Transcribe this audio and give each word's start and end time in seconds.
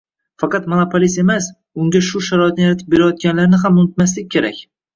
faqat 0.43 0.63
monopolist 0.71 1.19
emas, 1.23 1.49
unga 1.85 2.01
shu 2.09 2.23
sharoitni 2.29 2.67
yaratib 2.67 2.91
berayotganlarni 2.97 3.63
ham 3.67 3.81
unutmaslik 3.85 4.35
kerak. 4.37 4.63